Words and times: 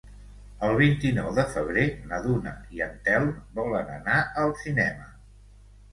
El 0.67 0.71
vint-i-nou 0.79 1.27
de 1.39 1.43
febrer 1.57 1.83
na 2.13 2.21
Duna 2.25 2.55
i 2.77 2.83
en 2.87 2.97
Telm 3.09 3.31
volen 3.61 3.93
anar 3.99 4.19
al 4.45 4.57
cinema. 4.63 5.07